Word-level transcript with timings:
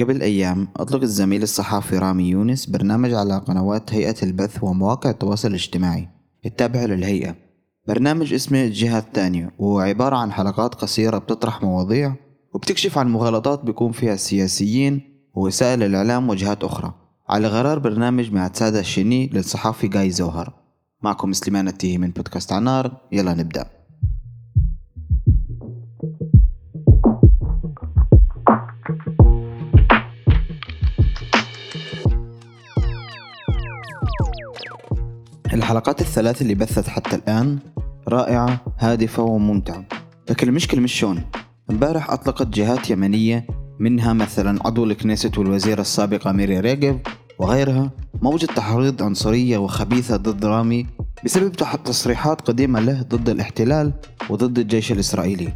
قبل 0.00 0.22
أيام 0.22 0.68
أطلق 0.76 1.02
الزميل 1.02 1.42
الصحافي 1.42 1.98
رامي 1.98 2.28
يونس 2.30 2.66
برنامج 2.66 3.14
على 3.14 3.38
قنوات 3.38 3.94
هيئة 3.94 4.16
البث 4.22 4.64
ومواقع 4.64 5.10
التواصل 5.10 5.48
الاجتماعي 5.48 6.08
التابعة 6.46 6.86
للهيئة. 6.86 7.34
برنامج 7.88 8.34
اسمه 8.34 8.64
الجهة 8.64 8.98
الثانية 8.98 9.50
وهو 9.58 9.80
عبارة 9.80 10.16
عن 10.16 10.32
حلقات 10.32 10.74
قصيرة 10.74 11.18
بتطرح 11.18 11.62
مواضيع 11.62 12.14
وبتكشف 12.54 12.98
عن 12.98 13.08
مغالطات 13.08 13.64
بيكون 13.64 13.92
فيها 13.92 14.14
السياسيين 14.14 15.00
ووسائل 15.34 15.82
الإعلام 15.82 16.28
وجهات 16.28 16.64
أخرى. 16.64 16.94
على 17.28 17.48
غرار 17.48 17.78
برنامج 17.78 18.32
مع 18.32 18.50
سادة 18.52 18.80
الشني 18.80 19.26
للصحافي 19.26 19.88
جاي 19.88 20.10
زوهر. 20.10 20.52
معكم 21.02 21.32
سليمان 21.32 21.68
التيهي 21.68 21.98
من 21.98 22.10
بودكاست 22.10 22.52
عنار. 22.52 22.96
يلا 23.12 23.34
نبدأ. 23.34 23.75
الحلقات 35.56 36.00
الثلاث 36.00 36.42
اللي 36.42 36.54
بثت 36.54 36.88
حتى 36.88 37.16
الآن 37.16 37.58
رائعة 38.08 38.60
هادفة 38.78 39.22
وممتعة. 39.22 39.84
لكن 40.30 40.48
المشكلة 40.48 40.80
مش 40.80 40.94
شون 40.98 41.22
امبارح 41.70 42.10
أطلقت 42.10 42.46
جهات 42.46 42.90
يمنية 42.90 43.46
منها 43.78 44.12
مثلا 44.12 44.66
عضو 44.66 44.84
الكنيست 44.84 45.38
والوزيرة 45.38 45.80
السابقة 45.80 46.32
ميري 46.32 46.60
ريجيف 46.60 46.96
وغيرها 47.38 47.90
موجة 48.22 48.46
تحريض 48.46 49.02
عنصرية 49.02 49.58
وخبيثة 49.58 50.16
ضد 50.16 50.44
رامي 50.44 50.86
بسبب 51.24 51.52
تصريحات 51.84 52.40
قديمة 52.40 52.80
له 52.80 53.02
ضد 53.02 53.28
الاحتلال 53.28 53.92
وضد 54.30 54.58
الجيش 54.58 54.92
الإسرائيلي. 54.92 55.52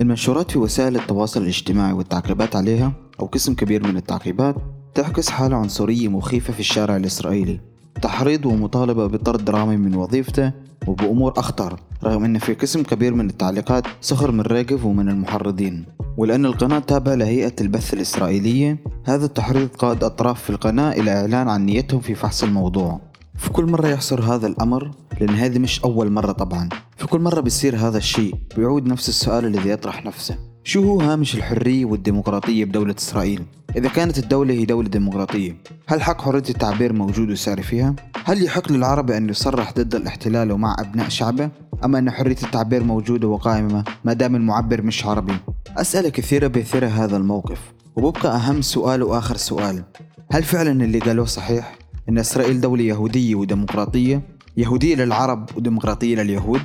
المنشورات 0.00 0.50
في 0.50 0.58
وسائل 0.58 0.96
التواصل 0.96 1.42
الاجتماعي 1.42 1.92
والتعقيبات 1.92 2.56
عليها 2.56 2.92
أو 3.20 3.26
قسم 3.26 3.54
كبير 3.54 3.86
من 3.86 3.96
التعقيبات 3.96 4.56
تعكس 4.94 5.30
حالة 5.30 5.56
عنصرية 5.56 6.08
مخيفة 6.08 6.52
في 6.52 6.60
الشارع 6.60 6.96
الإسرائيلي. 6.96 7.60
تحريض 8.02 8.46
ومطالبة 8.46 9.06
بطرد 9.06 9.50
رامي 9.50 9.76
من 9.76 9.94
وظيفته 9.94 10.52
وبأمور 10.86 11.32
أخطر 11.36 11.80
رغم 12.04 12.24
أن 12.24 12.38
في 12.38 12.54
قسم 12.54 12.82
كبير 12.82 13.14
من 13.14 13.30
التعليقات 13.30 13.84
سخر 14.00 14.30
من 14.30 14.40
ريجف 14.40 14.84
ومن 14.84 15.08
المحرضين. 15.08 15.84
ولأن 16.16 16.46
القناة 16.46 16.78
تابعة 16.78 17.14
لهيئة 17.14 17.54
البث 17.60 17.94
الإسرائيلية 17.94 18.78
هذا 19.04 19.24
التحريض 19.26 19.68
قاد 19.68 20.04
أطراف 20.04 20.42
في 20.42 20.50
القناة 20.50 20.92
إلى 20.92 21.10
إعلان 21.10 21.48
عن 21.48 21.66
نيتهم 21.66 22.00
في 22.00 22.14
فحص 22.14 22.42
الموضوع. 22.42 23.00
في 23.36 23.50
كل 23.50 23.64
مرة 23.64 23.88
يحصل 23.88 24.22
هذا 24.22 24.46
الأمر 24.46 24.90
لأن 25.20 25.30
هذه 25.30 25.58
مش 25.58 25.80
أول 25.84 26.10
مرة 26.10 26.32
طبعا 26.32 26.68
في 26.96 27.06
كل 27.06 27.20
مرة 27.20 27.40
بيصير 27.40 27.76
هذا 27.76 27.98
الشيء 27.98 28.34
بيعود 28.56 28.86
نفس 28.86 29.08
السؤال 29.08 29.44
الذي 29.44 29.70
يطرح 29.70 30.06
نفسه. 30.06 30.47
شو 30.68 30.82
هو 30.82 31.00
هامش 31.00 31.34
الحرية 31.34 31.84
والديمقراطية 31.84 32.64
بدولة 32.64 32.94
إسرائيل؟ 32.98 33.42
إذا 33.76 33.88
كانت 33.88 34.18
الدولة 34.18 34.54
هي 34.54 34.64
دولة 34.64 34.88
ديمقراطية 34.88 35.56
هل 35.86 36.02
حق 36.02 36.20
حرية 36.20 36.42
التعبير 36.50 36.92
موجود 36.92 37.30
وساري 37.30 37.62
فيها؟ 37.62 37.94
هل 38.24 38.44
يحق 38.44 38.72
للعربي 38.72 39.16
أن 39.16 39.28
يصرح 39.28 39.72
ضد 39.72 39.94
الاحتلال 39.94 40.52
ومع 40.52 40.76
أبناء 40.78 41.08
شعبه؟ 41.08 41.50
أم 41.84 41.96
أن 41.96 42.10
حرية 42.10 42.36
التعبير 42.42 42.84
موجودة 42.84 43.28
وقائمة 43.28 43.84
ما 44.04 44.12
دام 44.12 44.36
المعبر 44.36 44.82
مش 44.82 45.06
عربي؟ 45.06 45.36
أسئلة 45.76 46.08
كثيرة 46.08 46.46
بيثيرها 46.46 47.04
هذا 47.04 47.16
الموقف 47.16 47.60
وببقى 47.96 48.36
أهم 48.36 48.62
سؤال 48.62 49.02
وآخر 49.02 49.36
سؤال 49.36 49.84
هل 50.32 50.42
فعلا 50.42 50.84
اللي 50.84 50.98
قالوه 50.98 51.26
صحيح؟ 51.26 51.78
أن 52.08 52.18
إسرائيل 52.18 52.60
دولة 52.60 52.82
يهودية 52.82 53.34
وديمقراطية 53.34 54.22
يهودية 54.56 54.94
للعرب 54.94 55.50
وديمقراطية 55.56 56.16
لليهود 56.16 56.62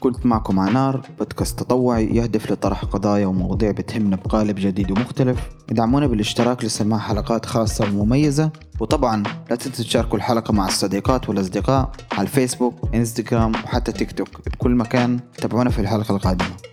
كنت 0.00 0.26
معكم 0.26 0.58
عنار 0.58 1.06
بودكاست 1.18 1.58
تطوعي 1.58 2.06
يهدف 2.06 2.52
لطرح 2.52 2.84
قضايا 2.84 3.26
ومواضيع 3.26 3.70
بتهمنا 3.70 4.16
بقالب 4.16 4.56
جديد 4.58 4.90
ومختلف. 4.90 5.48
ادعمونا 5.70 6.06
بالاشتراك 6.06 6.64
لسماع 6.64 6.98
حلقات 6.98 7.46
خاصة 7.46 7.84
ومميزة. 7.84 8.50
وطبعا 8.80 9.22
لا 9.50 9.56
تنسوا 9.56 9.84
تشاركوا 9.84 10.18
الحلقة 10.18 10.52
مع 10.52 10.66
الصديقات 10.66 11.28
والأصدقاء 11.28 11.90
على 12.12 12.22
الفيسبوك 12.22 12.74
إنستغرام 12.94 13.52
وحتى 13.54 13.92
تيك 13.92 14.12
توك. 14.12 14.28
بكل 14.46 14.70
مكان 14.70 15.20
تابعونا 15.38 15.70
في 15.70 15.78
الحلقة 15.78 16.16
القادمة. 16.16 16.67